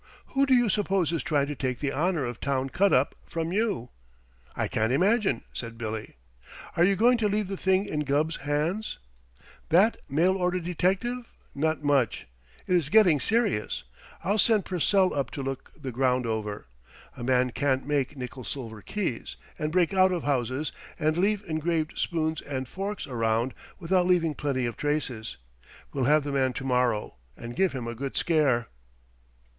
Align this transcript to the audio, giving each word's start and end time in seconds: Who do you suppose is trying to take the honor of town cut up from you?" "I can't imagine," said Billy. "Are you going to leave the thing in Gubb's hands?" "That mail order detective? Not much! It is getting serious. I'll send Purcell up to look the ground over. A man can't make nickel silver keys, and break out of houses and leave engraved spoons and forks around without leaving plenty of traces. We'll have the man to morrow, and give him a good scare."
Who 0.29 0.47
do 0.47 0.55
you 0.55 0.67
suppose 0.67 1.11
is 1.11 1.21
trying 1.21 1.45
to 1.45 1.55
take 1.55 1.77
the 1.77 1.91
honor 1.91 2.25
of 2.25 2.39
town 2.39 2.69
cut 2.71 2.91
up 2.91 3.13
from 3.23 3.53
you?" 3.53 3.89
"I 4.55 4.67
can't 4.67 4.91
imagine," 4.91 5.43
said 5.53 5.77
Billy. 5.77 6.15
"Are 6.75 6.83
you 6.83 6.95
going 6.95 7.19
to 7.19 7.29
leave 7.29 7.47
the 7.47 7.55
thing 7.55 7.85
in 7.85 7.99
Gubb's 7.99 8.37
hands?" 8.37 8.97
"That 9.69 9.97
mail 10.09 10.37
order 10.37 10.59
detective? 10.59 11.29
Not 11.53 11.83
much! 11.83 12.25
It 12.65 12.75
is 12.75 12.89
getting 12.89 13.19
serious. 13.19 13.83
I'll 14.23 14.39
send 14.39 14.65
Purcell 14.65 15.13
up 15.13 15.29
to 15.33 15.43
look 15.43 15.71
the 15.79 15.91
ground 15.91 16.25
over. 16.25 16.65
A 17.15 17.23
man 17.23 17.51
can't 17.51 17.85
make 17.85 18.17
nickel 18.17 18.43
silver 18.43 18.81
keys, 18.81 19.37
and 19.59 19.71
break 19.71 19.93
out 19.93 20.11
of 20.11 20.23
houses 20.23 20.71
and 20.97 21.15
leave 21.15 21.43
engraved 21.47 21.99
spoons 21.99 22.41
and 22.41 22.67
forks 22.67 23.05
around 23.05 23.53
without 23.77 24.07
leaving 24.07 24.33
plenty 24.33 24.65
of 24.65 24.77
traces. 24.77 25.37
We'll 25.93 26.05
have 26.05 26.23
the 26.23 26.31
man 26.31 26.53
to 26.53 26.63
morrow, 26.63 27.17
and 27.37 27.55
give 27.55 27.73
him 27.73 27.85
a 27.85 27.93
good 27.93 28.17
scare." 28.17 28.65